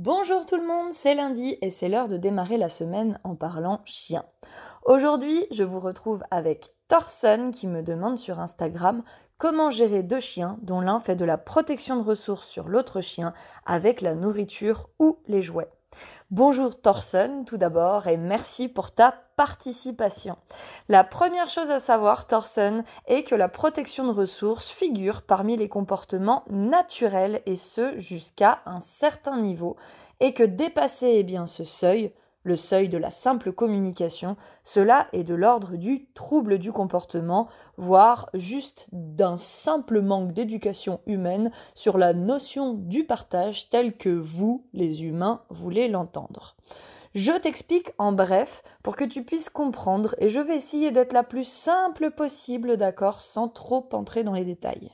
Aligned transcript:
Bonjour 0.00 0.46
tout 0.46 0.54
le 0.54 0.64
monde, 0.64 0.92
c'est 0.92 1.16
lundi 1.16 1.58
et 1.60 1.70
c'est 1.70 1.88
l'heure 1.88 2.06
de 2.06 2.16
démarrer 2.16 2.56
la 2.56 2.68
semaine 2.68 3.18
en 3.24 3.34
parlant 3.34 3.80
chien. 3.84 4.22
Aujourd'hui, 4.84 5.48
je 5.50 5.64
vous 5.64 5.80
retrouve 5.80 6.22
avec 6.30 6.72
Thorson 6.86 7.50
qui 7.52 7.66
me 7.66 7.82
demande 7.82 8.16
sur 8.16 8.38
Instagram 8.38 9.02
comment 9.38 9.72
gérer 9.72 10.04
deux 10.04 10.20
chiens 10.20 10.56
dont 10.62 10.80
l'un 10.80 11.00
fait 11.00 11.16
de 11.16 11.24
la 11.24 11.36
protection 11.36 11.96
de 11.96 12.04
ressources 12.04 12.46
sur 12.46 12.68
l'autre 12.68 13.00
chien 13.00 13.34
avec 13.66 14.00
la 14.00 14.14
nourriture 14.14 14.88
ou 15.00 15.18
les 15.26 15.42
jouets. 15.42 15.68
Bonjour 16.30 16.80
Thorson 16.80 17.44
tout 17.46 17.56
d'abord 17.56 18.06
et 18.06 18.16
merci 18.16 18.68
pour 18.68 18.90
ta 18.90 19.14
participation. 19.36 20.36
La 20.88 21.04
première 21.04 21.48
chose 21.48 21.70
à 21.70 21.78
savoir, 21.78 22.26
Thorson, 22.26 22.82
est 23.06 23.22
que 23.22 23.34
la 23.34 23.48
protection 23.48 24.06
de 24.06 24.12
ressources 24.12 24.68
figure 24.68 25.22
parmi 25.22 25.56
les 25.56 25.68
comportements 25.68 26.44
naturels 26.50 27.40
et 27.46 27.56
ce 27.56 27.98
jusqu'à 27.98 28.60
un 28.66 28.80
certain 28.80 29.38
niveau 29.38 29.76
et 30.20 30.34
que 30.34 30.42
dépasser 30.42 31.14
eh 31.16 31.22
bien, 31.22 31.46
ce 31.46 31.64
seuil 31.64 32.12
le 32.48 32.56
seuil 32.56 32.88
de 32.88 32.98
la 32.98 33.12
simple 33.12 33.52
communication, 33.52 34.36
cela 34.64 35.06
est 35.12 35.22
de 35.22 35.34
l'ordre 35.34 35.76
du 35.76 36.06
trouble 36.14 36.58
du 36.58 36.72
comportement, 36.72 37.48
voire 37.76 38.28
juste 38.34 38.88
d'un 38.90 39.38
simple 39.38 40.00
manque 40.00 40.32
d'éducation 40.32 41.00
humaine 41.06 41.52
sur 41.74 41.98
la 41.98 42.12
notion 42.12 42.74
du 42.74 43.04
partage 43.04 43.68
tel 43.68 43.96
que 43.96 44.08
vous, 44.08 44.64
les 44.72 45.04
humains, 45.04 45.42
voulez 45.50 45.88
l'entendre. 45.88 46.56
Je 47.14 47.32
t'explique 47.32 47.92
en 47.98 48.12
bref 48.12 48.62
pour 48.82 48.96
que 48.96 49.04
tu 49.04 49.24
puisses 49.24 49.48
comprendre 49.48 50.14
et 50.18 50.28
je 50.28 50.40
vais 50.40 50.56
essayer 50.56 50.90
d'être 50.90 51.12
la 51.12 51.22
plus 51.22 51.46
simple 51.46 52.10
possible, 52.10 52.76
d'accord, 52.76 53.20
sans 53.20 53.48
trop 53.48 53.88
entrer 53.92 54.24
dans 54.24 54.34
les 54.34 54.44
détails. 54.44 54.90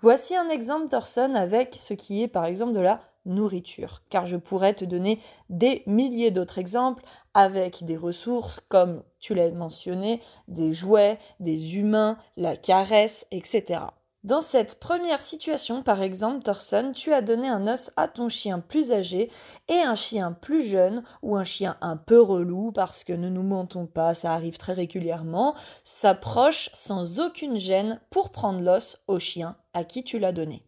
Voici 0.00 0.34
un 0.34 0.48
exemple 0.48 0.88
Thorson 0.88 1.34
avec 1.34 1.76
ce 1.78 1.92
qui 1.92 2.22
est 2.22 2.28
par 2.28 2.46
exemple 2.46 2.72
de 2.72 2.80
la 2.80 3.00
nourriture, 3.24 4.02
car 4.10 4.26
je 4.26 4.36
pourrais 4.36 4.74
te 4.74 4.84
donner 4.84 5.20
des 5.48 5.82
milliers 5.86 6.30
d'autres 6.30 6.58
exemples 6.58 7.04
avec 7.34 7.84
des 7.84 7.96
ressources 7.96 8.60
comme 8.68 9.02
tu 9.18 9.34
l'as 9.34 9.50
mentionné, 9.50 10.20
des 10.48 10.72
jouets, 10.72 11.18
des 11.38 11.76
humains, 11.76 12.18
la 12.36 12.56
caresse, 12.56 13.26
etc. 13.30 13.80
Dans 14.22 14.42
cette 14.42 14.80
première 14.80 15.22
situation, 15.22 15.82
par 15.82 16.02
exemple, 16.02 16.42
Thorson, 16.42 16.92
tu 16.94 17.14
as 17.14 17.22
donné 17.22 17.48
un 17.48 17.66
os 17.66 17.90
à 17.96 18.06
ton 18.06 18.28
chien 18.28 18.58
plus 18.60 18.92
âgé 18.92 19.30
et 19.68 19.78
un 19.78 19.94
chien 19.94 20.32
plus 20.32 20.62
jeune 20.62 21.02
ou 21.22 21.36
un 21.36 21.44
chien 21.44 21.78
un 21.80 21.96
peu 21.96 22.20
relou, 22.20 22.70
parce 22.70 23.02
que 23.02 23.14
ne 23.14 23.30
nous 23.30 23.42
mentons 23.42 23.86
pas, 23.86 24.12
ça 24.12 24.34
arrive 24.34 24.58
très 24.58 24.74
régulièrement, 24.74 25.54
s'approche 25.84 26.68
sans 26.74 27.18
aucune 27.18 27.56
gêne 27.56 27.98
pour 28.10 28.30
prendre 28.30 28.60
l'os 28.60 29.02
au 29.08 29.18
chien 29.18 29.56
à 29.72 29.84
qui 29.84 30.04
tu 30.04 30.18
l'as 30.18 30.32
donné. 30.32 30.66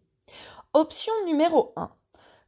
Option 0.73 1.13
numéro 1.27 1.73
1. 1.75 1.91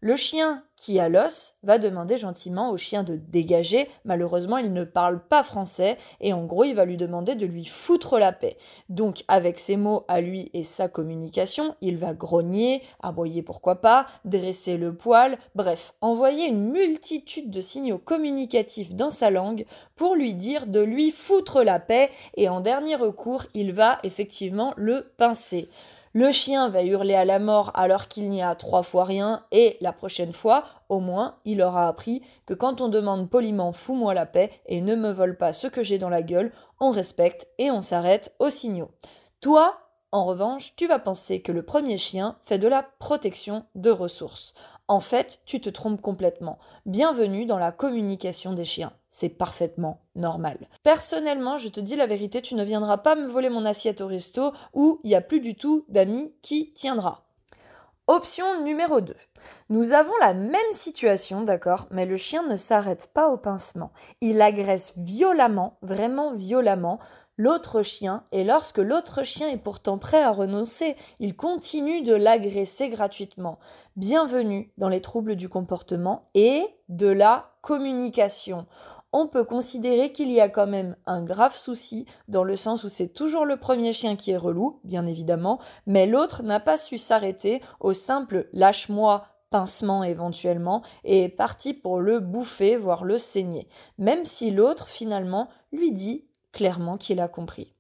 Le 0.02 0.16
chien 0.16 0.64
qui 0.76 1.00
a 1.00 1.10
l'os 1.10 1.56
va 1.64 1.78
demander 1.78 2.18
gentiment 2.18 2.70
au 2.70 2.78
chien 2.78 3.04
de 3.04 3.16
dégager. 3.16 3.88
Malheureusement, 4.04 4.58
il 4.58 4.74
ne 4.74 4.84
parle 4.84 5.26
pas 5.26 5.42
français 5.42 5.98
et 6.20 6.34
en 6.34 6.46
gros, 6.46 6.64
il 6.64 6.76
va 6.76 6.86
lui 6.86 6.98
demander 6.98 7.36
de 7.36 7.46
lui 7.46 7.66
foutre 7.66 8.20
la 8.20 8.34
paix. 8.34 8.58
Donc, 8.90 9.24
avec 9.28 9.58
ses 9.58 9.78
mots 9.78 10.04
à 10.08 10.22
lui 10.22 10.50
et 10.54 10.64
sa 10.64 10.88
communication, 10.88 11.76
il 11.82 11.98
va 11.98 12.14
grogner, 12.14 12.84
aboyer 13.02 13.42
pourquoi 13.42 13.82
pas, 13.82 14.06
dresser 14.26 14.78
le 14.78 14.96
poil, 14.96 15.38
bref, 15.56 15.94
envoyer 16.02 16.46
une 16.46 16.72
multitude 16.72 17.50
de 17.50 17.62
signaux 17.62 17.98
communicatifs 17.98 18.94
dans 18.94 19.10
sa 19.10 19.30
langue 19.30 19.66
pour 19.96 20.16
lui 20.16 20.34
dire 20.34 20.68
de 20.68 20.82
lui 20.82 21.12
foutre 21.12 21.64
la 21.64 21.80
paix 21.80 22.10
et 22.36 22.50
en 22.50 22.60
dernier 22.60 22.96
recours, 22.96 23.46
il 23.54 23.72
va 23.72 24.00
effectivement 24.04 24.74
le 24.76 25.12
pincer. 25.18 25.70
Le 26.18 26.32
chien 26.32 26.70
va 26.70 26.82
hurler 26.82 27.14
à 27.14 27.26
la 27.26 27.40
mort 27.40 27.72
alors 27.74 28.08
qu'il 28.08 28.30
n'y 28.30 28.42
a 28.42 28.56
trois 28.56 28.84
fois 28.84 29.04
rien, 29.04 29.44
et 29.52 29.76
la 29.82 29.92
prochaine 29.92 30.32
fois, 30.32 30.64
au 30.88 31.02
moins, 31.02 31.36
il 31.44 31.62
aura 31.62 31.90
appris 31.90 32.22
que 32.46 32.54
quand 32.54 32.80
on 32.80 32.88
demande 32.88 33.30
poliment 33.30 33.74
fous-moi 33.74 34.14
la 34.14 34.26
paix 34.26 34.50
et 34.68 34.80
ne 34.80 34.96
me 34.96 35.12
vole 35.12 35.36
pas 35.36 35.52
ce 35.52 35.68
que 35.68 35.84
j'ai 35.84 35.98
dans 35.98 36.08
la 36.08 36.22
gueule, 36.22 36.54
on 36.80 36.92
respecte 36.92 37.50
et 37.58 37.70
on 37.70 37.82
s'arrête 37.82 38.34
aux 38.40 38.50
signaux. 38.50 38.92
Toi, 39.42 39.78
en 40.14 40.24
revanche, 40.24 40.78
tu 40.78 40.88
vas 40.88 41.00
penser 41.00 41.42
que 41.42 41.52
le 41.52 41.64
premier 41.64 41.98
chien 41.98 42.38
fait 42.44 42.60
de 42.60 42.70
la 42.70 42.82
protection 42.82 43.66
de 43.76 43.90
ressources. 43.90 44.54
En 44.88 45.02
fait, 45.02 45.42
tu 45.46 45.60
te 45.60 45.70
trompes 45.70 46.00
complètement. 46.00 46.60
Bienvenue 46.86 47.46
dans 47.46 47.60
la 47.60 47.74
communication 47.74 48.54
des 48.54 48.64
chiens. 48.64 48.94
C'est 49.18 49.30
parfaitement 49.30 50.02
normal. 50.16 50.58
Personnellement, 50.84 51.56
je 51.56 51.70
te 51.70 51.80
dis 51.80 51.96
la 51.96 52.06
vérité, 52.06 52.42
tu 52.42 52.54
ne 52.54 52.66
viendras 52.66 52.98
pas 52.98 53.16
me 53.16 53.28
voler 53.28 53.48
mon 53.48 53.64
assiette 53.64 54.02
au 54.02 54.08
resto 54.08 54.52
où 54.74 55.00
il 55.06 55.08
n'y 55.08 55.16
a 55.16 55.22
plus 55.22 55.40
du 55.40 55.56
tout 55.56 55.86
d'amis 55.88 56.34
qui 56.42 56.74
tiendra. 56.74 57.24
Option 58.08 58.62
numéro 58.62 59.00
2. 59.00 59.16
Nous 59.70 59.94
avons 59.94 60.12
la 60.20 60.34
même 60.34 60.60
situation, 60.72 61.44
d'accord, 61.44 61.88
mais 61.92 62.06
le 62.06 62.18
chien 62.18 62.46
ne 62.46 62.58
s'arrête 62.58 63.10
pas 63.14 63.30
au 63.30 63.38
pincement. 63.38 63.94
Il 64.20 64.42
agresse 64.42 64.92
violemment, 64.98 65.78
vraiment 65.82 66.34
violemment, 66.34 67.00
l'autre 67.38 67.84
chien, 67.84 68.24
et 68.34 68.44
lorsque 68.44 68.80
l'autre 68.80 69.24
chien 69.24 69.50
est 69.50 69.58
pourtant 69.58 69.98
prêt 69.98 70.22
à 70.22 70.32
renoncer, 70.32 70.96
il 71.20 71.38
continue 71.38 72.02
de 72.02 72.14
l'agresser 72.14 72.90
gratuitement. 72.90 73.60
Bienvenue 73.96 74.74
dans 74.78 74.90
les 74.90 75.02
troubles 75.02 75.38
du 75.38 75.50
comportement 75.50 76.26
et 76.34 76.66
de 76.90 77.08
la 77.08 77.52
communication. 77.62 78.68
On 79.18 79.28
peut 79.28 79.46
considérer 79.46 80.12
qu'il 80.12 80.30
y 80.30 80.42
a 80.42 80.50
quand 80.50 80.68
même 80.68 80.98
un 81.06 81.24
grave 81.24 81.56
souci, 81.56 82.06
dans 82.28 82.44
le 82.44 82.58
sens 82.58 82.84
où 82.84 82.90
c'est 82.90 83.14
toujours 83.14 83.46
le 83.46 83.56
premier 83.56 83.94
chien 83.94 84.18
qui 84.18 84.32
est 84.32 84.38
relou, 84.38 84.82
bien 84.84 85.06
évidemment, 85.06 85.62
mais 85.88 86.06
l'autre 86.06 86.44
n'a 86.44 86.60
pas 86.60 86.78
su 86.78 86.98
s'arrêter 86.98 87.62
au 87.80 87.94
simple 87.94 88.50
lâche-moi 88.52 89.26
pincement 89.52 90.04
éventuellement, 90.04 90.82
et 91.06 91.24
est 91.24 91.30
parti 91.30 91.74
pour 91.74 92.02
le 92.02 92.20
bouffer, 92.20 92.76
voire 92.76 93.06
le 93.06 93.18
saigner, 93.18 93.70
même 93.98 94.26
si 94.26 94.52
l'autre 94.52 94.90
finalement 94.90 95.48
lui 95.72 95.94
dit 95.94 96.26
clairement 96.52 96.98
qu'il 96.98 97.22
a 97.22 97.30
compris. 97.30 97.74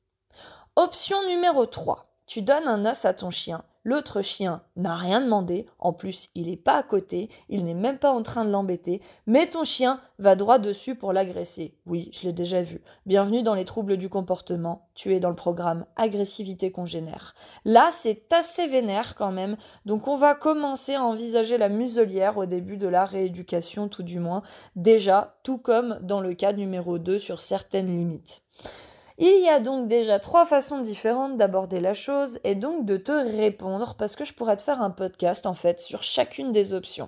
Option 0.77 1.17
numéro 1.27 1.65
3. 1.65 2.05
Tu 2.27 2.43
donnes 2.43 2.69
un 2.69 2.85
os 2.89 3.03
à 3.03 3.13
ton 3.13 3.29
chien. 3.29 3.65
L'autre 3.87 4.23
chien 4.23 4.63
n'a 4.77 4.95
rien 4.95 5.21
demandé, 5.21 5.67
en 5.77 5.93
plus 5.93 6.29
il 6.33 6.47
n'est 6.47 6.57
pas 6.57 6.75
à 6.75 6.81
côté, 6.81 7.29
il 7.49 7.63
n'est 7.63 7.75
même 7.75 7.99
pas 7.99 8.11
en 8.11 8.23
train 8.23 8.43
de 8.43 8.49
l'embêter, 8.49 8.99
mais 9.27 9.45
ton 9.45 9.63
chien 9.63 10.01
va 10.17 10.35
droit 10.35 10.57
dessus 10.57 10.95
pour 10.95 11.13
l'agresser. 11.13 11.77
Oui, 11.85 12.09
je 12.11 12.23
l'ai 12.23 12.33
déjà 12.33 12.63
vu. 12.63 12.81
Bienvenue 13.05 13.43
dans 13.43 13.53
les 13.53 13.63
troubles 13.63 13.97
du 13.97 14.09
comportement, 14.09 14.89
tu 14.95 15.13
es 15.13 15.19
dans 15.19 15.29
le 15.29 15.35
programme 15.35 15.85
agressivité 15.97 16.71
congénère. 16.71 17.35
Là, 17.63 17.91
c'est 17.91 18.33
assez 18.33 18.65
vénère 18.65 19.13
quand 19.13 19.31
même, 19.31 19.55
donc 19.85 20.07
on 20.07 20.15
va 20.15 20.33
commencer 20.33 20.95
à 20.95 21.03
envisager 21.03 21.59
la 21.59 21.69
muselière 21.69 22.37
au 22.37 22.47
début 22.47 22.77
de 22.77 22.87
la 22.87 23.05
rééducation 23.05 23.87
tout 23.87 24.01
du 24.01 24.17
moins, 24.17 24.41
déjà, 24.75 25.37
tout 25.43 25.59
comme 25.59 25.99
dans 26.01 26.21
le 26.21 26.33
cas 26.33 26.53
numéro 26.53 26.97
2 26.97 27.19
sur 27.19 27.39
certaines 27.39 27.95
limites. 27.95 28.41
Il 29.17 29.41
y 29.43 29.47
a 29.47 29.61
donc 29.61 29.87
déjà 29.87 30.19
trois 30.19 30.45
façons 30.45 30.79
différentes 30.79 31.37
d'aborder 31.37 31.79
la 31.79 31.93
chose 31.93 32.39
et 32.43 32.53
donc 32.53 32.85
de 32.85 32.97
te 32.97 33.11
répondre 33.11 33.95
parce 33.97 34.15
que 34.15 34.25
je 34.25 34.33
pourrais 34.33 34.57
te 34.57 34.61
faire 34.61 34.81
un 34.81 34.89
podcast 34.89 35.45
en 35.45 35.53
fait 35.53 35.79
sur 35.79 36.03
chacune 36.03 36.51
des 36.51 36.73
options 36.73 37.07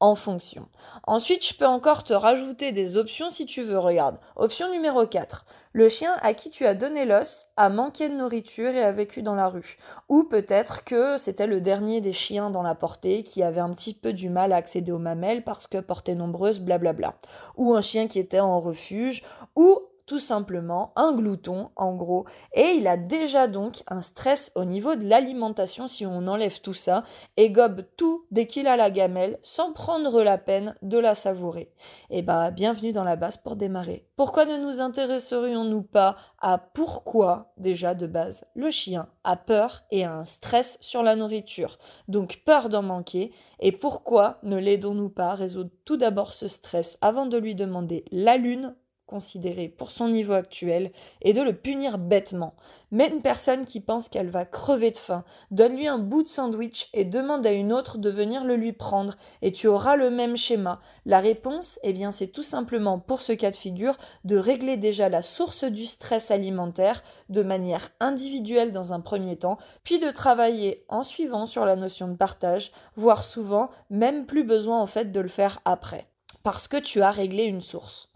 en 0.00 0.14
fonction. 0.14 0.68
Ensuite, 1.06 1.46
je 1.46 1.54
peux 1.54 1.66
encore 1.66 2.04
te 2.04 2.12
rajouter 2.12 2.72
des 2.72 2.96
options 2.96 3.30
si 3.30 3.46
tu 3.46 3.62
veux. 3.62 3.78
Regarde. 3.78 4.18
Option 4.36 4.70
numéro 4.70 5.06
4. 5.06 5.44
Le 5.72 5.88
chien 5.88 6.14
à 6.22 6.34
qui 6.34 6.50
tu 6.50 6.66
as 6.66 6.74
donné 6.74 7.04
l'os 7.04 7.46
a 7.56 7.68
manqué 7.68 8.08
de 8.08 8.14
nourriture 8.14 8.74
et 8.74 8.82
a 8.82 8.92
vécu 8.92 9.22
dans 9.22 9.34
la 9.34 9.48
rue. 9.48 9.76
Ou 10.08 10.24
peut-être 10.24 10.84
que 10.84 11.16
c'était 11.16 11.46
le 11.46 11.60
dernier 11.60 12.00
des 12.00 12.12
chiens 12.12 12.50
dans 12.50 12.62
la 12.62 12.74
portée 12.74 13.22
qui 13.22 13.42
avait 13.42 13.60
un 13.60 13.72
petit 13.72 13.94
peu 13.94 14.12
du 14.12 14.28
mal 14.28 14.52
à 14.52 14.56
accéder 14.56 14.92
aux 14.92 14.98
mamelles 14.98 15.44
parce 15.44 15.66
que 15.66 15.78
portée 15.78 16.14
nombreuse, 16.14 16.60
blablabla. 16.60 17.14
Ou 17.56 17.74
un 17.74 17.82
chien 17.82 18.06
qui 18.06 18.18
était 18.18 18.40
en 18.40 18.60
refuge. 18.60 19.22
Ou 19.54 19.80
tout 20.06 20.18
simplement 20.20 20.92
un 20.96 21.12
glouton 21.12 21.70
en 21.76 21.94
gros 21.94 22.24
et 22.54 22.74
il 22.76 22.86
a 22.86 22.96
déjà 22.96 23.48
donc 23.48 23.82
un 23.88 24.00
stress 24.00 24.52
au 24.54 24.64
niveau 24.64 24.94
de 24.94 25.04
l'alimentation 25.04 25.88
si 25.88 26.06
on 26.06 26.26
enlève 26.26 26.60
tout 26.60 26.74
ça 26.74 27.02
et 27.36 27.50
gobe 27.50 27.82
tout 27.96 28.24
dès 28.30 28.46
qu'il 28.46 28.68
a 28.68 28.76
la 28.76 28.90
gamelle 28.90 29.38
sans 29.42 29.72
prendre 29.72 30.22
la 30.22 30.38
peine 30.38 30.74
de 30.82 30.98
la 30.98 31.14
savourer. 31.14 31.72
Et 32.10 32.18
eh 32.18 32.22
bah 32.22 32.50
bienvenue 32.50 32.92
dans 32.92 33.04
la 33.04 33.16
base 33.16 33.36
pour 33.36 33.56
démarrer. 33.56 34.06
Pourquoi 34.16 34.46
ne 34.46 34.56
nous 34.56 34.80
intéresserions-nous 34.80 35.82
pas 35.82 36.16
à 36.40 36.58
pourquoi 36.58 37.52
déjà 37.56 37.94
de 37.94 38.06
base 38.06 38.46
le 38.54 38.70
chien 38.70 39.08
a 39.24 39.36
peur 39.36 39.84
et 39.90 40.04
a 40.04 40.14
un 40.14 40.24
stress 40.24 40.78
sur 40.80 41.02
la 41.02 41.16
nourriture, 41.16 41.78
donc 42.06 42.42
peur 42.44 42.68
d'en 42.68 42.82
manquer 42.82 43.32
et 43.60 43.72
pourquoi 43.72 44.38
ne 44.44 44.56
l'aidons-nous 44.56 45.10
pas 45.10 45.30
à 45.30 45.34
résoudre 45.34 45.70
tout 45.84 45.96
d'abord 45.96 46.32
ce 46.32 46.48
stress 46.48 46.98
avant 47.00 47.26
de 47.26 47.36
lui 47.36 47.54
demander 47.54 48.04
la 48.12 48.36
lune 48.36 48.74
considéré 49.06 49.68
pour 49.68 49.90
son 49.90 50.08
niveau 50.08 50.32
actuel 50.32 50.90
et 51.22 51.32
de 51.32 51.42
le 51.42 51.54
punir 51.54 51.98
bêtement. 51.98 52.54
Une 52.92 53.22
personne 53.22 53.64
qui 53.64 53.80
pense 53.80 54.08
qu'elle 54.08 54.30
va 54.30 54.44
crever 54.44 54.90
de 54.90 54.98
faim, 54.98 55.24
donne-lui 55.50 55.86
un 55.86 55.98
bout 55.98 56.22
de 56.22 56.28
sandwich 56.28 56.88
et 56.92 57.04
demande 57.04 57.46
à 57.46 57.52
une 57.52 57.72
autre 57.72 57.98
de 57.98 58.10
venir 58.10 58.44
le 58.44 58.56
lui 58.56 58.72
prendre 58.72 59.16
et 59.42 59.52
tu 59.52 59.68
auras 59.68 59.96
le 59.96 60.10
même 60.10 60.36
schéma. 60.36 60.80
La 61.04 61.20
réponse, 61.20 61.78
eh 61.82 61.92
bien, 61.92 62.10
c'est 62.10 62.26
tout 62.28 62.42
simplement 62.42 62.98
pour 62.98 63.20
ce 63.20 63.32
cas 63.32 63.50
de 63.50 63.56
figure 63.56 63.96
de 64.24 64.36
régler 64.36 64.76
déjà 64.76 65.08
la 65.08 65.22
source 65.22 65.64
du 65.64 65.86
stress 65.86 66.30
alimentaire 66.30 67.02
de 67.28 67.42
manière 67.42 67.90
individuelle 68.00 68.72
dans 68.72 68.92
un 68.92 69.00
premier 69.00 69.36
temps, 69.36 69.58
puis 69.84 69.98
de 69.98 70.10
travailler 70.10 70.84
en 70.88 71.04
suivant 71.04 71.46
sur 71.46 71.64
la 71.64 71.76
notion 71.76 72.08
de 72.08 72.16
partage, 72.16 72.72
voire 72.96 73.24
souvent 73.24 73.70
même 73.90 74.26
plus 74.26 74.44
besoin 74.44 74.80
en 74.80 74.86
fait 74.86 75.12
de 75.12 75.20
le 75.20 75.28
faire 75.28 75.60
après 75.64 76.06
parce 76.46 76.68
que 76.68 76.76
tu 76.76 77.02
as 77.02 77.10
réglé 77.10 77.42
une 77.42 77.60
source. 77.60 78.08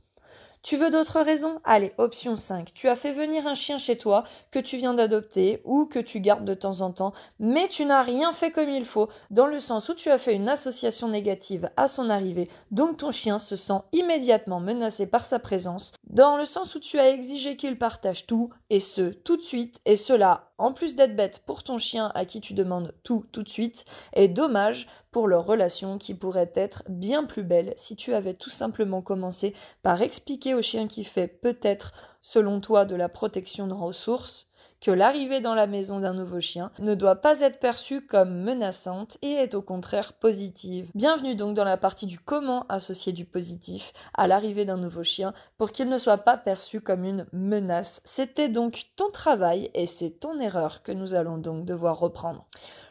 Tu 0.63 0.77
veux 0.77 0.91
d'autres 0.91 1.23
raisons? 1.23 1.59
Allez, 1.65 1.93
option 1.97 2.37
5. 2.37 2.75
Tu 2.75 2.89
as 2.89 2.95
fait 2.95 3.13
venir 3.13 3.47
un 3.47 3.55
chien 3.55 3.79
chez 3.79 3.97
toi 3.97 4.25
que 4.51 4.59
tu 4.59 4.77
viens 4.77 4.93
d'adopter 4.93 5.63
ou 5.65 5.87
que 5.87 5.99
tu 5.99 6.21
gardes 6.21 6.45
de 6.45 6.53
temps 6.53 6.83
en 6.83 6.91
temps, 6.91 7.15
mais 7.39 7.67
tu 7.67 7.87
n'as 7.87 8.03
rien 8.03 8.35
fait 8.35 8.51
comme 8.51 8.69
il 8.69 8.85
faut, 8.85 9.09
dans 9.31 9.47
le 9.47 9.59
sens 9.59 9.89
où 9.89 9.95
tu 9.95 10.11
as 10.11 10.19
fait 10.19 10.35
une 10.35 10.51
association 10.51 11.09
négative 11.09 11.71
à 11.79 11.89
son 11.89 12.11
arrivée, 12.11 12.49
donc 12.71 12.99
ton 12.99 13.11
chien 13.11 13.39
se 13.39 13.57
sent 13.57 13.81
immédiatement 13.93 14.61
menacé 14.61 15.07
par 15.07 15.25
sa 15.25 15.39
présence, 15.39 15.93
dans 16.05 16.37
le 16.37 16.45
sens 16.45 16.75
où 16.75 16.79
tu 16.79 16.99
as 16.99 17.09
exigé 17.09 17.57
qu'il 17.57 17.79
partage 17.79 18.27
tout, 18.27 18.51
et 18.69 18.81
ce, 18.81 19.03
tout 19.03 19.39
de 19.39 19.43
suite, 19.43 19.81
et 19.87 19.97
cela 19.97 20.50
en 20.61 20.73
plus 20.73 20.95
d'être 20.95 21.17
bête 21.17 21.43
pour 21.47 21.63
ton 21.63 21.79
chien 21.79 22.13
à 22.15 22.25
qui 22.25 22.41
tu 22.41 22.55
demandes 22.55 22.95
tout 23.03 23.25
tout 23.33 23.43
de 23.43 23.49
suite, 23.49 23.85
est 24.13 24.29
dommage 24.29 24.87
pour 25.11 25.27
leur 25.27 25.47
relation 25.47 25.99
qui 25.99 26.15
pourrait 26.15 26.53
être 26.55 26.85
bien 26.89 27.25
plus 27.25 27.43
belle 27.43 27.73
si 27.77 27.97
tu 27.97 28.15
avais 28.15 28.35
tout 28.35 28.51
simplement 28.51 29.03
commencé 29.03 29.55
par 29.83 30.03
expliquer 30.03 30.55
au 30.55 30.63
chien 30.63 30.87
qui 30.87 31.05
fait 31.05 31.29
peut-être, 31.29 31.93
selon 32.21 32.61
toi, 32.61 32.85
de 32.85 32.95
la 32.95 33.09
protection 33.09 33.67
de 33.67 33.75
ressources, 33.75 34.50
que 34.81 34.91
l'arrivée 34.91 35.41
dans 35.41 35.55
la 35.55 35.67
maison 35.67 36.01
d'un 36.01 36.15
nouveau 36.15 36.41
chien 36.41 36.71
ne 36.79 36.95
doit 36.95 37.17
pas 37.17 37.41
être 37.41 37.61
perçue 37.61 38.01
comme 38.01 38.43
menaçante 38.43 39.19
et 39.21 39.33
est 39.33 39.55
au 39.55 39.63
contraire 39.63 40.15
positive. 40.15 40.91
Bienvenue 40.95 41.35
donc 41.35 41.55
dans 41.55 41.65
la 41.65 41.77
partie 41.77 42.07
du 42.07 42.19
comment 42.19 42.65
associer 42.69 43.13
du 43.13 43.25
positif 43.25 43.93
à 44.15 44.27
l'arrivée 44.27 44.65
d'un 44.65 44.79
nouveau 44.79 45.03
chien 45.03 45.35
pour 45.59 45.73
qu'il 45.73 45.89
ne 45.89 45.99
soit 45.99 46.19
pas 46.19 46.39
perçu 46.39 46.81
comme 46.81 47.05
une 47.05 47.27
menace. 47.33 48.01
C'était 48.05 48.49
donc 48.49 48.85
ton 48.97 49.11
travail 49.11 49.71
et 49.75 49.87
c'est 49.87 50.19
ton 50.19 50.39
erreur 50.39 50.83
que 50.83 50.93
nous 50.93 51.15
allons 51.15 51.37
donc 51.37 51.67
devoir 51.67 51.99
reprendre. 51.99 52.47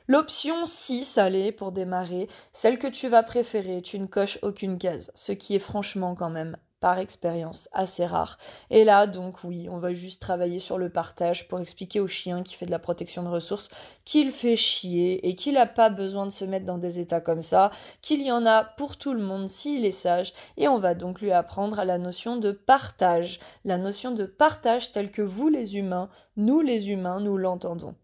L'option 0.07 0.65
6, 0.65 1.17
allez, 1.19 1.51
pour 1.51 1.71
démarrer, 1.71 2.27
celle 2.51 2.79
que 2.79 2.87
tu 2.87 3.09
vas 3.09 3.21
préférer, 3.21 3.81
tu 3.81 3.99
ne 3.99 4.07
coches 4.07 4.39
aucune 4.41 4.79
case, 4.79 5.11
ce 5.13 5.31
qui 5.31 5.55
est 5.55 5.59
franchement 5.59 6.15
quand 6.15 6.31
même 6.31 6.57
par 6.79 6.99
expérience 6.99 7.69
assez 7.73 8.05
rare. 8.05 8.37
Et 8.69 8.83
là, 8.83 9.07
donc 9.07 9.43
oui, 9.43 9.67
on 9.69 9.77
va 9.77 9.93
juste 9.93 10.21
travailler 10.21 10.59
sur 10.59 10.77
le 10.77 10.89
partage 10.89 11.47
pour 11.47 11.59
expliquer 11.59 11.99
au 11.99 12.07
chien 12.07 12.43
qui 12.43 12.55
fait 12.55 12.65
de 12.65 12.71
la 12.71 12.79
protection 12.79 13.23
de 13.23 13.29
ressources 13.29 13.69
qu'il 14.05 14.31
fait 14.31 14.55
chier 14.55 15.27
et 15.27 15.35
qu'il 15.35 15.55
n'a 15.55 15.65
pas 15.65 15.89
besoin 15.89 16.25
de 16.25 16.31
se 16.31 16.45
mettre 16.45 16.65
dans 16.65 16.77
des 16.77 16.99
états 16.99 17.21
comme 17.21 17.41
ça, 17.41 17.71
qu'il 18.01 18.21
y 18.21 18.31
en 18.31 18.45
a 18.45 18.63
pour 18.63 18.97
tout 18.97 19.13
le 19.13 19.21
monde 19.21 19.49
s'il 19.49 19.85
est 19.85 19.91
sage. 19.91 20.33
Et 20.57 20.67
on 20.67 20.79
va 20.79 20.95
donc 20.95 21.21
lui 21.21 21.31
apprendre 21.31 21.83
la 21.83 21.97
notion 21.97 22.37
de 22.37 22.51
partage, 22.51 23.39
la 23.65 23.77
notion 23.77 24.11
de 24.11 24.25
partage 24.25 24.91
telle 24.91 25.11
que 25.11 25.21
vous 25.21 25.49
les 25.49 25.77
humains, 25.77 26.09
nous 26.37 26.61
les 26.61 26.89
humains, 26.89 27.19
nous 27.19 27.37
l'entendons. 27.37 27.95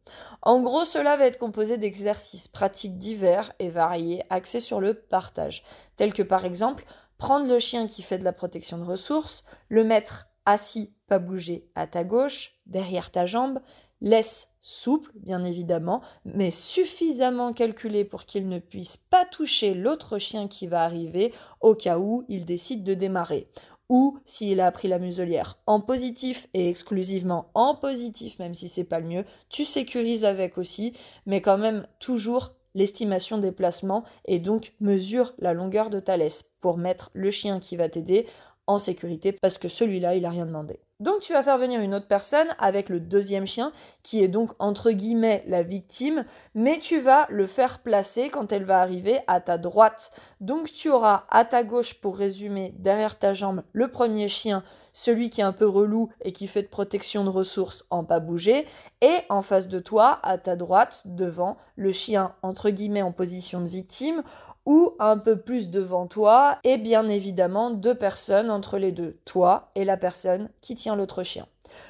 En 0.42 0.62
gros, 0.62 0.83
cela 0.86 1.16
va 1.16 1.25
être 1.25 1.39
composé 1.39 1.77
d'exercices 1.77 2.48
pratiques 2.48 2.98
divers 2.98 3.54
et 3.60 3.69
variés 3.69 4.24
axés 4.30 4.60
sur 4.60 4.81
le 4.81 4.94
partage, 4.94 5.63
tels 5.95 6.13
que 6.13 6.24
par 6.24 6.45
exemple 6.45 6.86
prendre 7.18 7.48
le 7.48 7.60
chien 7.60 7.88
qui 7.88 8.02
fait 8.02 8.18
de 8.18 8.24
la 8.24 8.34
protection 8.34 8.78
de 8.78 8.84
ressources, 8.84 9.44
le 9.70 9.84
mettre 9.84 10.28
assis, 10.46 10.94
pas 11.08 11.20
bouger, 11.20 11.68
à 11.76 11.88
ta 11.88 12.04
gauche, 12.04 12.54
derrière 12.66 13.12
ta 13.12 13.26
jambe, 13.26 13.60
laisse 14.02 14.54
souple, 14.62 15.12
bien 15.16 15.44
évidemment, 15.44 16.02
mais 16.26 16.52
suffisamment 16.52 17.54
calculé 17.54 18.06
pour 18.06 18.26
qu'il 18.26 18.48
ne 18.48 18.60
puisse 18.60 18.98
pas 18.98 19.26
toucher 19.26 19.74
l'autre 19.74 20.18
chien 20.18 20.48
qui 20.48 20.68
va 20.68 20.84
arriver 20.84 21.34
au 21.62 21.76
cas 21.76 21.98
où 21.98 22.24
il 22.28 22.46
décide 22.46 22.84
de 22.84 22.94
démarrer. 22.94 23.50
Ou 23.88 24.18
s'il 24.26 24.62
a 24.62 24.72
pris 24.72 24.88
la 24.88 24.98
muselière 24.98 25.60
en 25.68 25.80
positif 25.80 26.48
et 26.54 26.70
exclusivement 26.70 27.52
en 27.54 27.76
positif, 27.76 28.40
même 28.40 28.56
si 28.56 28.68
c'est 28.68 28.84
pas 28.84 29.00
le 29.00 29.08
mieux, 29.08 29.26
tu 29.50 29.64
sécurises 29.64 30.26
avec 30.26 30.58
aussi, 30.58 30.94
mais 31.26 31.42
quand 31.42 31.60
même 31.60 31.88
toujours 32.00 32.56
l'estimation 32.75 33.39
des 33.39 33.51
placements 33.51 34.04
et 34.25 34.39
donc 34.39 34.74
mesure 34.80 35.33
la 35.39 35.54
longueur 35.54 35.89
de 35.89 36.00
ta 36.00 36.18
pour 36.62 36.77
mettre 36.77 37.10
le 37.13 37.31
chien 37.31 37.60
qui 37.60 37.75
va 37.75 37.89
t'aider 37.89 38.27
en 38.68 38.80
sécurité 38.80 39.31
parce 39.31 39.57
que 39.57 39.68
celui-là, 39.68 40.16
il 40.16 40.24
n'a 40.24 40.30
rien 40.30 40.45
demandé. 40.45 40.80
Donc 41.02 41.20
tu 41.20 41.34
vas 41.34 41.44
faire 41.44 41.58
venir 41.58 41.82
une 41.82 41.94
autre 41.94 42.08
personne 42.08 42.48
avec 42.58 42.88
le 42.88 43.02
deuxième 43.02 43.46
chien 43.46 43.74
qui 44.02 44.24
est 44.24 44.30
donc 44.30 44.52
entre 44.60 44.92
guillemets 44.92 45.44
la 45.46 45.62
victime, 45.62 46.24
mais 46.54 46.80
tu 46.80 47.02
vas 47.02 47.26
le 47.30 47.48
faire 47.48 47.80
placer 47.80 48.30
quand 48.30 48.54
elle 48.54 48.64
va 48.64 48.80
arriver 48.80 49.20
à 49.28 49.42
ta 49.42 49.58
droite. 49.58 50.12
Donc 50.40 50.72
tu 50.72 50.90
auras 50.90 51.26
à 51.30 51.44
ta 51.44 51.64
gauche 51.64 51.96
pour 51.96 52.16
résumer 52.16 52.74
derrière 52.78 53.20
ta 53.20 53.34
jambe 53.34 53.64
le 53.74 53.90
premier 53.90 54.30
chien, 54.30 54.64
celui 54.94 55.30
qui 55.30 55.42
est 55.42 55.44
un 55.44 55.52
peu 55.52 55.68
relou 55.68 56.08
et 56.22 56.32
qui 56.32 56.48
fait 56.48 56.64
de 56.64 56.70
protection 56.70 57.26
de 57.26 57.30
ressources 57.30 57.84
en 57.90 58.06
pas 58.06 58.22
bouger, 58.22 58.66
et 59.02 59.18
en 59.28 59.42
face 59.42 59.68
de 59.68 59.80
toi 59.80 60.20
à 60.24 60.38
ta 60.38 60.56
droite 60.56 61.02
devant 61.04 61.58
le 61.76 61.92
chien 61.92 62.34
entre 62.42 62.70
guillemets 62.70 63.02
en 63.02 63.12
position 63.12 63.60
de 63.60 63.68
victime 63.68 64.24
ou 64.66 64.96
un 64.98 65.18
peu 65.18 65.40
plus 65.40 65.70
devant 65.70 66.08
toi, 66.08 66.58
et 66.64 66.78
bien 66.78 67.08
évidemment 67.08 67.70
deux 67.70 67.96
personnes 67.96 68.50
entre 68.50 68.78
les 68.78 68.92
deux, 68.92 69.20
toi 69.24 69.70
et 69.76 69.86
la 69.86 69.96
personne 69.96 70.50
qui 70.60 70.74
l'autre 70.94 71.24
chien. 71.24 71.48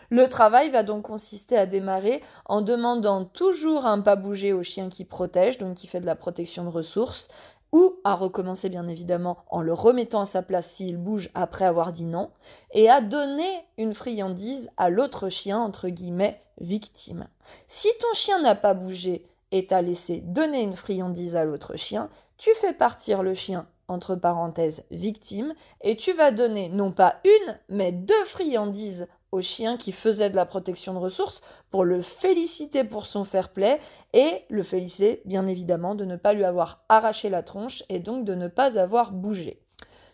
Le 0.10 0.30
travail 0.30 0.70
va 0.70 0.84
donc 0.84 1.04
consister 1.04 1.58
à 1.58 1.66
démarrer 1.66 2.24
en 2.46 2.62
demandant 2.62 3.26
toujours 3.26 3.86
un 3.86 4.00
pas 4.00 4.16
bouger 4.16 4.54
au 4.54 4.64
chien 4.64 4.88
qui 4.88 5.04
protège, 5.04 5.58
donc 5.58 5.76
qui 5.76 5.88
fait 5.88 6.00
de 6.00 6.06
la 6.06 6.16
protection 6.16 6.64
de 6.64 6.70
ressources, 6.70 7.28
ou 7.74 7.96
à 8.06 8.16
recommencer 8.16 8.70
bien 8.70 8.88
évidemment 8.88 9.40
en 9.50 9.62
le 9.62 9.74
remettant 9.74 10.22
à 10.22 10.26
sa 10.26 10.42
place 10.42 10.72
s'il 10.72 10.98
bouge 10.98 11.30
après 11.34 11.66
avoir 11.66 11.92
dit 11.92 12.06
non, 12.06 12.30
et 12.72 12.90
à 12.90 13.02
donner 13.02 13.66
une 13.78 13.94
friandise 13.94 14.70
à 14.78 14.90
l'autre 14.90 15.28
chien, 15.28 15.60
entre 15.60 15.90
guillemets, 15.90 16.42
victime. 16.62 17.28
Si 17.68 17.90
ton 18.00 18.14
chien 18.14 18.42
n'a 18.42 18.56
pas 18.56 18.74
bougé 18.74 19.24
et 19.52 19.68
t'a 19.68 19.82
laissé 19.82 20.22
donner 20.22 20.62
une 20.62 20.76
friandise 20.76 21.36
à 21.36 21.44
l'autre 21.44 21.76
chien, 21.76 22.10
tu 22.38 22.52
fais 22.56 22.74
partir 22.74 23.24
le 23.24 23.34
chien 23.34 23.68
entre 23.88 24.16
parenthèses 24.16 24.86
victime 24.92 25.54
et 25.82 25.96
tu 25.96 26.14
vas 26.14 26.32
donner 26.32 26.70
non 26.70 26.92
pas 26.92 27.22
une 27.24 27.60
mais 27.70 27.92
deux 27.92 28.26
friandises 28.26 29.08
au 29.32 29.42
chien 29.42 29.78
qui 29.78 29.92
faisait 29.92 30.30
de 30.30 30.36
la 30.36 30.46
protection 30.46 30.94
de 30.94 31.00
ressources 31.00 31.42
pour 31.70 31.84
le 31.84 32.02
féliciter 32.02 32.84
pour 32.84 33.06
son 33.06 33.26
fair 33.26 33.50
play 33.50 33.80
et 34.14 34.44
le 34.50 34.64
féliciter 34.64 35.22
bien 35.26 35.46
évidemment 35.46 35.96
de 35.96 36.06
ne 36.06 36.16
pas 36.16 36.34
lui 36.34 36.46
avoir 36.46 36.86
arraché 36.90 37.30
la 37.30 37.44
tronche 37.44 37.84
et 37.90 38.00
donc 38.00 38.24
de 38.24 38.34
ne 38.34 38.48
pas 38.48 38.80
avoir 38.80 39.12
bougé. 39.12 39.62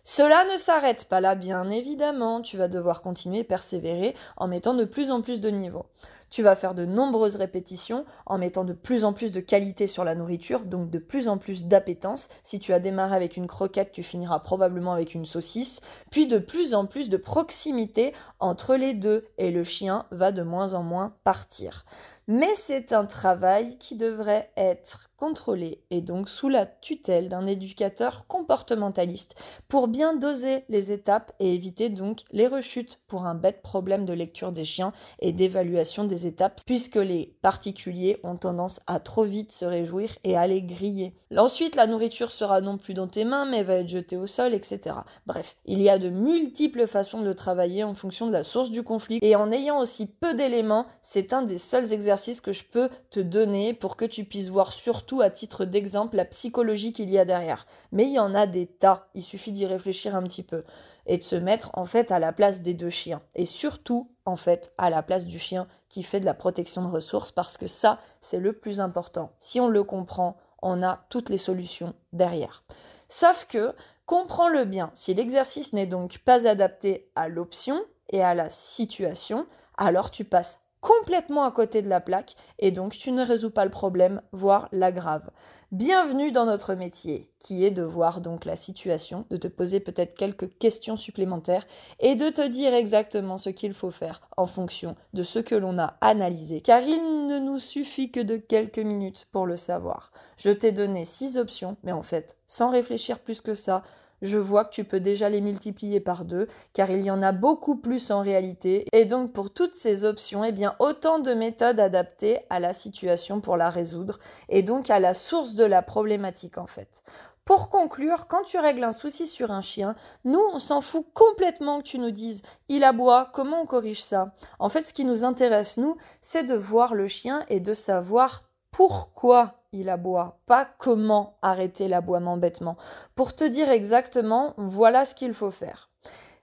Cela 0.04 0.46
ne 0.46 0.58
s'arrête 0.58 1.06
pas 1.06 1.22
là, 1.22 1.36
bien 1.36 1.70
évidemment, 1.70 2.42
tu 2.42 2.58
vas 2.58 2.68
devoir 2.68 3.04
continuer, 3.04 3.44
persévérer 3.44 4.16
en 4.36 4.48
mettant 4.48 4.74
de 4.74 4.84
plus 4.84 5.12
en 5.12 5.22
plus 5.22 5.40
de 5.40 5.50
niveaux. 5.50 5.86
Tu 6.32 6.44
vas 6.44 6.56
faire 6.56 6.74
de 6.74 6.86
nombreuses 6.86 7.36
répétitions 7.36 8.06
en 8.26 8.38
mettant 8.38 8.64
de 8.64 8.72
plus 8.72 9.04
en 9.04 9.12
plus 9.12 9.34
de 9.34 9.42
qualité 9.42 9.86
sur 9.86 10.06
la 10.06 10.16
nourriture, 10.16 10.62
donc 10.62 10.90
de 10.90 10.98
plus 10.98 11.28
en 11.28 11.38
plus 11.38 11.66
d'appétence. 11.66 12.30
Si 12.42 12.58
tu 12.58 12.72
as 12.72 12.80
démarré 12.80 13.18
avec 13.18 13.36
une 13.36 13.48
croquette, 13.48 13.92
tu 13.92 14.02
finiras 14.02 14.40
probablement 14.40 14.94
avec 14.94 15.14
une 15.14 15.26
saucisse, 15.26 15.82
puis 16.10 16.28
de 16.28 16.38
plus 16.38 16.74
en 16.74 16.86
plus 16.86 17.10
de 17.10 17.18
proximité 17.18 18.14
entre 18.40 18.76
les 18.76 18.94
deux 18.94 19.26
et 19.38 19.52
le 19.52 19.66
chien 19.66 20.06
va 20.12 20.32
de 20.32 20.42
moins 20.42 20.74
en 20.74 20.84
moins 20.84 21.14
partir. 21.26 21.84
Mais 22.28 22.56
c'est 22.56 22.94
un 22.94 23.06
travail 23.06 23.78
qui 23.78 23.98
devrait 23.98 24.52
être 24.56 25.10
contrôlé 25.18 25.84
et 25.90 26.02
donc 26.02 26.30
sous 26.30 26.50
la 26.50 26.66
tutelle 26.66 27.30
d'un 27.30 27.46
éducateur 27.46 28.26
comportementaliste 28.28 29.36
pour 29.68 29.88
bien 29.88 30.16
doser 30.16 30.64
les 30.70 30.92
étapes 30.92 31.34
et 31.40 31.54
éviter 31.54 31.90
donc 31.90 32.22
les 32.32 32.48
rechutes 32.48 33.02
pour 33.08 33.26
un 33.26 33.36
bête 33.36 33.62
problème 33.62 34.06
de 34.06 34.14
lecture 34.14 34.52
des 34.52 34.64
chiens 34.64 34.94
et 35.20 35.34
d'évaluation 35.34 36.06
des 36.06 36.21
étapes 36.26 36.62
puisque 36.66 36.96
les 36.96 37.36
particuliers 37.42 38.20
ont 38.24 38.36
tendance 38.36 38.80
à 38.88 39.00
trop 39.00 39.24
vite 39.24 39.52
se 39.52 39.66
réjouir 39.66 40.16
et 40.24 40.38
à 40.38 40.48
les 40.48 40.62
griller. 40.62 41.14
Ensuite, 41.36 41.76
la 41.76 41.88
nourriture 41.88 42.32
sera 42.32 42.62
non 42.62 42.78
plus 42.78 42.94
dans 42.94 43.08
tes 43.08 43.26
mains 43.26 43.46
mais 43.46 43.64
va 43.64 43.76
être 43.76 43.90
jetée 43.90 44.18
au 44.18 44.28
sol, 44.28 44.54
etc. 44.54 44.96
Bref, 45.26 45.56
il 45.66 45.82
y 45.82 45.90
a 45.90 45.98
de 45.98 46.10
multiples 46.10 46.88
façons 46.88 47.22
de 47.22 47.34
travailler 47.34 47.84
en 47.84 47.94
fonction 47.94 48.28
de 48.28 48.34
la 48.34 48.44
source 48.44 48.70
du 48.70 48.84
conflit 48.84 49.20
et 49.22 49.36
en 49.36 49.52
ayant 49.52 49.80
aussi 49.80 50.08
peu 50.08 50.34
d'éléments, 50.34 50.86
c'est 51.02 51.34
un 51.34 51.42
des 51.42 51.58
seuls 51.58 51.94
exercices 51.94 52.42
que 52.42 52.52
je 52.52 52.64
peux 52.64 52.90
te 53.10 53.20
donner 53.20 53.74
pour 53.74 53.96
que 53.96 54.06
tu 54.06 54.26
puisses 54.26 54.50
voir 54.50 54.74
surtout 54.74 55.22
à 55.22 55.30
titre 55.30 55.66
d'exemple 55.66 56.16
la 56.16 56.26
psychologie 56.26 56.94
qu'il 56.94 57.10
y 57.10 57.18
a 57.18 57.26
derrière. 57.26 57.66
Mais 57.92 58.04
il 58.04 58.14
y 58.14 58.20
en 58.20 58.36
a 58.36 58.48
des 58.48 58.66
tas, 58.66 59.08
il 59.16 59.24
suffit 59.24 59.52
d'y 59.52 59.66
réfléchir 59.66 60.16
un 60.16 60.24
petit 60.24 60.44
peu 60.44 60.64
et 61.12 61.18
de 61.18 61.24
se 61.24 61.36
mettre 61.36 61.72
en 61.74 61.84
fait 61.84 62.10
à 62.10 62.20
la 62.20 62.32
place 62.32 62.62
des 62.62 62.74
deux 62.74 62.90
chiens 62.90 63.22
et 63.36 63.46
surtout 63.46 64.10
en 64.24 64.38
fait 64.38 64.74
à 64.78 64.90
la 64.90 65.04
place 65.04 65.28
du 65.28 65.40
chien 65.40 65.68
qui 65.90 66.04
fait 66.04 66.22
de 66.22 66.26
la 66.26 66.34
protection 66.34 66.82
de 66.84 66.88
ressources 66.88 67.34
parce 67.34 67.58
que 67.58 67.68
ça 67.68 68.00
c'est 68.22 68.40
le 68.40 68.54
plus 68.54 68.80
important. 68.80 69.34
Si 69.38 69.60
on 69.60 69.68
le 69.68 69.84
comprend, 69.84 70.38
on 70.62 70.82
a 70.82 71.04
toutes 71.10 71.30
les 71.30 71.38
solutions 71.38 71.94
derrière. 72.14 72.64
Sauf 73.10 73.44
que 73.44 73.76
comprends-le 74.06 74.64
bien, 74.64 74.90
si 74.94 75.14
l'exercice 75.14 75.74
n'est 75.74 75.86
donc 75.86 76.20
pas 76.20 76.48
adapté 76.48 77.12
à 77.16 77.28
l'option 77.28 77.84
et 78.14 78.24
à 78.24 78.34
la 78.34 78.50
situation, 78.50 79.48
alors 79.78 80.12
tu 80.12 80.24
passes 80.24 80.62
complètement 80.82 81.46
à 81.46 81.52
côté 81.52 81.82
de 81.82 81.90
la 81.90 82.02
plaque 82.02 82.36
et 82.60 82.72
donc 82.72 82.94
tu 82.94 83.12
ne 83.12 83.24
résous 83.24 83.52
pas 83.52 83.66
le 83.66 83.72
problème, 83.72 84.22
voire 84.32 84.68
l'aggrave. 84.72 85.30
Bienvenue 85.72 86.34
dans 86.34 86.46
notre 86.46 86.74
métier, 86.74 87.32
qui 87.40 87.64
est 87.64 87.72
de 87.72 87.84
voir 87.84 88.20
donc 88.20 88.44
la 88.44 88.58
situation, 88.58 89.26
de 89.30 89.38
te 89.38 89.48
poser 89.48 89.80
peut-être 89.80 90.16
quelques 90.16 90.58
questions 90.58 90.98
supplémentaires 90.98 91.66
et 92.00 92.16
de 92.16 92.30
te 92.30 92.46
dire 92.46 92.74
exactement 92.74 93.38
ce 93.38 93.50
qu'il 93.50 93.74
faut 93.74 93.92
faire 93.92 94.22
en 94.36 94.48
fonction 94.48 94.98
de 95.14 95.24
ce 95.24 95.40
que 95.40 95.56
l'on 95.56 95.80
a 95.80 95.96
analysé, 96.02 96.60
car 96.60 96.82
il 96.82 97.28
ne 97.28 97.40
nous 97.40 97.60
suffit 97.60 98.12
que 98.12 98.20
de 98.20 98.36
quelques 98.36 98.80
minutes 98.80 99.28
pour 99.32 99.46
le 99.46 99.56
savoir. 99.56 100.12
Je 100.36 100.52
t'ai 100.52 100.74
donné 100.74 101.06
six 101.06 101.38
options, 101.38 101.78
mais 101.84 101.94
en 101.94 102.04
fait, 102.04 102.38
sans 102.48 102.70
réfléchir 102.70 103.20
plus 103.20 103.40
que 103.40 103.54
ça, 103.54 103.84
je 104.22 104.38
vois 104.38 104.66
que 104.66 104.74
tu 104.74 104.84
peux 104.84 105.00
déjà 105.00 105.30
les 105.30 105.42
multiplier 105.42 106.00
par 106.00 106.26
deux, 106.26 106.48
car 106.74 106.90
il 106.92 107.02
y 107.02 107.12
en 107.12 107.22
a 107.22 107.32
beaucoup 107.32 107.76
plus 107.76 108.12
en 108.12 108.22
réalité. 108.22 108.86
Et 108.94 109.06
donc 109.06 109.34
pour 109.34 109.52
toutes 109.52 109.74
ces 109.74 110.06
options, 110.06 110.44
eh 110.44 110.52
bien 110.52 110.76
autant 110.80 111.20
de 111.20 111.34
méthodes 111.34 111.80
adaptées 111.80 112.40
à 112.50 112.60
la 112.60 112.74
situation 112.74 113.42
pour 113.42 113.58
la 113.58 113.70
résoudre, 113.70 114.20
et 114.50 114.64
donc 114.64 114.90
à 114.90 115.00
la 115.00 115.14
source 115.14 115.56
de 115.56 115.66
la 115.66 115.82
problématique 115.82 116.58
en 116.58 116.68
fait. 116.68 117.04
Pour 117.44 117.70
conclure, 117.70 118.28
quand 118.28 118.44
tu 118.44 118.60
règles 118.60 118.84
un 118.84 118.92
souci 118.92 119.26
sur 119.26 119.52
un 119.52 119.62
chien, 119.62 119.96
nous, 120.26 120.42
on 120.54 120.60
s'en 120.60 120.80
fout 120.80 121.06
complètement 121.14 121.80
que 121.80 121.88
tu 121.88 122.00
nous 122.00 122.12
dises 122.12 122.44
il 122.70 122.84
aboie, 122.84 123.32
comment 123.34 123.62
on 123.62 123.66
corrige 123.66 124.02
ça? 124.02 124.34
En 124.60 124.70
fait, 124.70 124.86
ce 124.86 124.94
qui 124.94 125.06
nous 125.06 125.26
intéresse, 125.26 125.78
nous, 125.78 125.98
c'est 126.22 126.44
de 126.44 126.54
voir 126.54 126.94
le 126.94 127.08
chien 127.08 127.44
et 127.50 127.60
de 127.60 127.74
savoir 127.74 128.44
pourquoi 128.72 129.62
il 129.72 129.90
aboie, 129.90 130.40
pas 130.46 130.68
comment 130.78 131.38
arrêter 131.42 131.88
l'aboiement 131.88 132.38
bêtement. 132.38 132.78
Pour 133.16 133.36
te 133.36 133.44
dire 133.44 133.70
exactement, 133.70 134.54
voilà 134.58 135.06
ce 135.06 135.16
qu'il 135.16 135.34
faut 135.34 135.52
faire. 135.52 135.90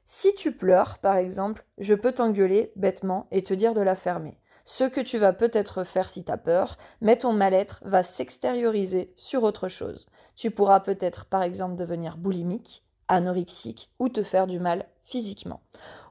Si 0.04 0.34
tu 0.34 0.56
pleures, 0.56 0.98
par 0.98 1.16
exemple, 1.16 1.66
je 1.76 1.94
peux 1.94 2.12
t'engueuler 2.12 2.72
bêtement 2.76 3.26
et 3.30 3.42
te 3.42 3.52
dire 3.52 3.74
de 3.74 3.82
la 3.82 3.94
fermer. 3.94 4.38
Ce 4.64 4.84
que 4.84 5.00
tu 5.00 5.18
vas 5.18 5.32
peut-être 5.32 5.84
faire 5.84 6.08
si 6.08 6.24
tu 6.24 6.32
as 6.32 6.38
peur, 6.38 6.76
mais 7.00 7.16
ton 7.16 7.32
mal-être 7.32 7.80
va 7.84 8.02
s'extérioriser 8.02 9.12
sur 9.16 9.42
autre 9.42 9.68
chose. 9.68 10.06
Tu 10.36 10.50
pourras 10.50 10.80
peut-être 10.80 11.26
par 11.26 11.42
exemple 11.42 11.74
devenir 11.74 12.18
boulimique, 12.18 12.84
anorexique 13.08 13.88
ou 13.98 14.08
te 14.08 14.22
faire 14.22 14.46
du 14.46 14.60
mal 14.60 14.86
physiquement. 15.02 15.62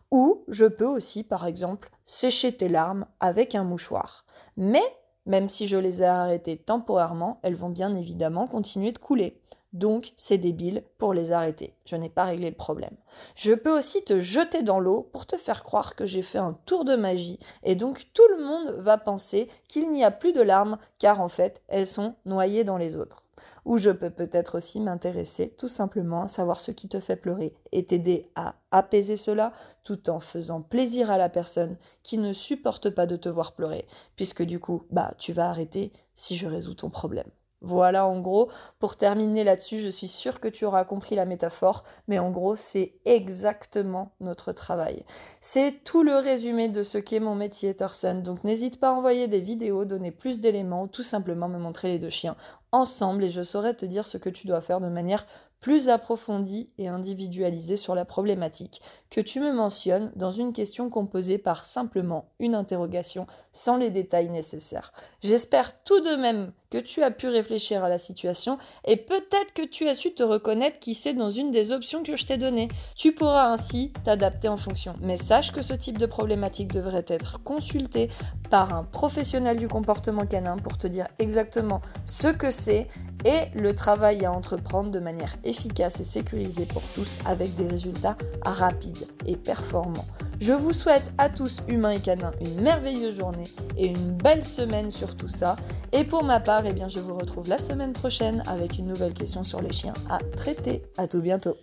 Ou 0.09 0.43
je 0.47 0.65
peux 0.65 0.85
aussi 0.85 1.23
par 1.23 1.45
exemple 1.45 1.89
sécher 2.03 2.55
tes 2.55 2.69
larmes 2.69 3.05
avec 3.19 3.55
un 3.55 3.63
mouchoir. 3.63 4.25
Mais 4.57 4.83
même 5.27 5.49
si 5.49 5.67
je 5.67 5.77
les 5.77 6.01
ai 6.01 6.05
arrêtées 6.05 6.57
temporairement, 6.57 7.39
elles 7.43 7.55
vont 7.55 7.69
bien 7.69 7.93
évidemment 7.93 8.47
continuer 8.47 8.91
de 8.91 8.97
couler. 8.97 9.39
Donc 9.73 10.13
c'est 10.15 10.37
débile 10.37 10.83
pour 10.97 11.13
les 11.13 11.33
arrêter. 11.33 11.73
Je 11.85 11.97
n'ai 11.97 12.09
pas 12.09 12.23
réglé 12.23 12.49
le 12.49 12.55
problème. 12.55 12.95
Je 13.35 13.53
peux 13.53 13.77
aussi 13.77 14.03
te 14.03 14.19
jeter 14.19 14.63
dans 14.63 14.79
l'eau 14.79 15.09
pour 15.11 15.25
te 15.25 15.35
faire 15.35 15.61
croire 15.61 15.95
que 15.95 16.05
j'ai 16.05 16.21
fait 16.21 16.37
un 16.37 16.57
tour 16.65 16.85
de 16.85 16.95
magie 16.95 17.37
et 17.63 17.75
donc 17.75 18.07
tout 18.13 18.27
le 18.35 18.43
monde 18.43 18.75
va 18.79 18.97
penser 18.97 19.49
qu'il 19.67 19.89
n'y 19.89 20.03
a 20.03 20.11
plus 20.11 20.31
de 20.31 20.41
larmes 20.41 20.77
car 20.99 21.21
en 21.21 21.29
fait 21.29 21.61
elles 21.67 21.85
sont 21.85 22.15
noyées 22.25 22.63
dans 22.63 22.77
les 22.77 22.95
autres 22.95 23.26
ou 23.67 23.77
je 23.77 23.91
peux 23.91 24.09
peut-être 24.09 24.57
aussi 24.57 24.79
m'intéresser 24.79 25.49
tout 25.49 25.67
simplement 25.67 26.23
à 26.23 26.27
savoir 26.29 26.61
ce 26.61 26.71
qui 26.71 26.87
te 26.87 27.01
fait 27.01 27.17
pleurer 27.17 27.53
et 27.73 27.85
t'aider 27.85 28.31
à 28.35 28.55
apaiser 28.71 29.17
cela 29.17 29.51
tout 29.83 30.09
en 30.09 30.21
faisant 30.21 30.61
plaisir 30.61 31.11
à 31.11 31.17
la 31.17 31.27
personne 31.27 31.75
qui 32.01 32.17
ne 32.17 32.31
supporte 32.31 32.89
pas 32.89 33.05
de 33.05 33.17
te 33.17 33.27
voir 33.27 33.55
pleurer, 33.55 33.85
puisque 34.15 34.41
du 34.41 34.61
coup, 34.61 34.83
bah, 34.89 35.11
tu 35.19 35.33
vas 35.33 35.49
arrêter 35.49 35.91
si 36.15 36.37
je 36.37 36.47
résous 36.47 36.75
ton 36.75 36.89
problème. 36.89 37.29
Voilà 37.61 38.05
en 38.05 38.19
gros, 38.19 38.49
pour 38.77 38.97
terminer 38.97 39.43
là-dessus, 39.43 39.79
je 39.79 39.89
suis 39.89 40.07
sûre 40.07 40.39
que 40.39 40.47
tu 40.47 40.63
auras 40.65 40.83
compris 40.83 41.15
la 41.15 41.25
métaphore, 41.25 41.83
mais 42.07 42.19
en 42.19 42.29
gros, 42.29 42.55
c'est 42.55 42.93
exactement 43.05 44.11
notre 44.19 44.51
travail. 44.51 45.03
C'est 45.41 45.83
tout 45.83 46.03
le 46.03 46.17
résumé 46.17 46.69
de 46.69 46.83
ce 46.83 46.99
qu'est 46.99 47.19
mon 47.19 47.33
métier 47.33 47.75
Thorson, 47.75 48.21
donc 48.23 48.43
n'hésite 48.43 48.79
pas 48.79 48.89
à 48.89 48.93
envoyer 48.93 49.27
des 49.27 49.39
vidéos, 49.39 49.85
donner 49.85 50.11
plus 50.11 50.39
d'éléments, 50.39 50.83
ou 50.83 50.87
tout 50.87 51.01
simplement 51.01 51.49
me 51.49 51.57
montrer 51.57 51.87
les 51.87 51.97
deux 51.97 52.11
chiens 52.11 52.35
ensemble 52.71 53.23
et 53.23 53.29
je 53.29 53.41
saurai 53.41 53.73
te 53.75 53.85
dire 53.85 54.05
ce 54.05 54.17
que 54.17 54.29
tu 54.29 54.45
dois 54.45 54.61
faire 54.61 54.81
de 54.81 54.89
manière 54.89 55.25
plus 55.59 55.89
approfondie 55.89 56.71
et 56.77 56.87
individualisée 56.87 57.77
sur 57.77 57.95
la 57.95 58.05
problématique 58.05 58.81
que 59.09 59.21
tu 59.21 59.39
me 59.39 59.51
mentionnes 59.51 60.11
dans 60.15 60.31
une 60.31 60.53
question 60.53 60.89
composée 60.89 61.37
par 61.37 61.65
simplement 61.65 62.29
une 62.39 62.55
interrogation 62.55 63.27
sans 63.51 63.77
les 63.77 63.89
détails 63.89 64.29
nécessaires. 64.29 64.93
J'espère 65.21 65.83
tout 65.83 65.99
de 66.01 66.15
même 66.15 66.51
que 66.69 66.77
tu 66.77 67.01
as 67.01 67.11
pu 67.11 67.27
réfléchir 67.27 67.83
à 67.83 67.89
la 67.89 67.97
situation 67.97 68.57
et 68.85 68.97
peut-être 68.97 69.53
que 69.53 69.65
tu 69.65 69.87
as 69.87 69.93
su 69.93 70.13
te 70.13 70.23
reconnaître 70.23 70.79
qui 70.79 70.93
c'est 70.93 71.13
dans 71.13 71.29
une 71.29 71.49
des 71.49 71.71
options 71.71 72.03
que 72.03 72.15
je 72.15 72.25
t'ai 72.25 72.37
données. 72.37 72.67
Tu 72.95 73.13
pourras 73.13 73.51
ainsi 73.51 73.93
t'adapter 74.03 74.49
en 74.49 74.57
fonction. 74.57 74.95
Mais 74.99 75.17
sache 75.17 75.51
que 75.51 75.61
ce 75.61 75.73
type 75.73 75.97
de 75.97 76.05
problématique 76.05 76.73
devrait 76.73 77.05
être 77.07 77.41
consulté 77.43 78.09
par 78.49 78.73
un 78.73 78.83
professionnel 78.83 79.57
du 79.57 79.67
comportement 79.67 80.25
canin 80.25 80.57
pour 80.57 80.77
te 80.77 80.87
dire 80.87 81.07
exactement 81.19 81.81
ce 82.03 82.27
que 82.27 82.51
c'est 82.51 82.87
et 83.25 83.47
le 83.55 83.73
travail 83.73 84.25
à 84.25 84.31
entreprendre 84.31 84.91
de 84.91 84.99
manière 84.99 85.35
efficace 85.43 85.99
et 85.99 86.03
sécurisée 86.03 86.65
pour 86.65 86.83
tous 86.93 87.19
avec 87.25 87.55
des 87.55 87.67
résultats 87.67 88.17
rapides 88.45 89.07
et 89.25 89.35
performants. 89.35 90.05
Je 90.39 90.53
vous 90.53 90.73
souhaite 90.73 91.11
à 91.17 91.29
tous, 91.29 91.63
humains 91.67 91.91
et 91.91 91.99
canins, 91.99 92.31
une 92.41 92.61
merveilleuse 92.61 93.15
journée 93.15 93.47
et 93.75 93.87
une 93.87 94.11
belle 94.11 94.45
semaine 94.45 94.91
sur 94.91 95.15
tout 95.15 95.29
ça. 95.29 95.55
Et 95.91 96.03
pour 96.03 96.23
ma 96.23 96.39
part, 96.39 96.65
eh 96.65 96.73
bien, 96.73 96.89
je 96.89 96.99
vous 96.99 97.15
retrouve 97.15 97.49
la 97.49 97.57
semaine 97.57 97.93
prochaine 97.93 98.43
avec 98.45 98.77
une 98.77 98.85
nouvelle 98.85 99.15
question 99.15 99.43
sur 99.43 99.61
les 99.61 99.73
chiens 99.73 99.93
à 100.09 100.19
traiter. 100.35 100.83
À 100.97 101.07
tout 101.07 101.21
bientôt. 101.21 101.57